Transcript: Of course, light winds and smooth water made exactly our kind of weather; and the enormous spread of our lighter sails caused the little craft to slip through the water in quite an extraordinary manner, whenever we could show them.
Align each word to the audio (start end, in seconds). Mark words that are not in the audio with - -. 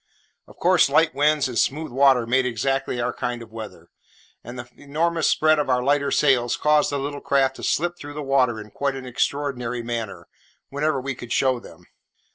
Of 0.47 0.57
course, 0.57 0.89
light 0.89 1.13
winds 1.13 1.47
and 1.47 1.59
smooth 1.59 1.91
water 1.91 2.25
made 2.25 2.43
exactly 2.47 2.99
our 2.99 3.13
kind 3.13 3.43
of 3.43 3.51
weather; 3.51 3.89
and 4.43 4.57
the 4.57 4.67
enormous 4.75 5.29
spread 5.29 5.59
of 5.59 5.69
our 5.69 5.83
lighter 5.83 6.09
sails 6.09 6.57
caused 6.57 6.89
the 6.91 6.97
little 6.97 7.21
craft 7.21 7.57
to 7.57 7.63
slip 7.63 7.99
through 7.99 8.15
the 8.15 8.23
water 8.23 8.59
in 8.59 8.71
quite 8.71 8.95
an 8.95 9.05
extraordinary 9.05 9.83
manner, 9.83 10.27
whenever 10.69 10.99
we 10.99 11.13
could 11.13 11.31
show 11.31 11.59
them. 11.59 11.85